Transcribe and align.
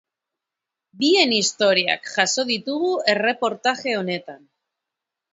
Bien 1.01 1.33
historiak 1.39 2.09
jaso 2.13 2.45
ditugu 2.51 2.89
erreportaje 3.13 3.93
honetan. 3.99 4.41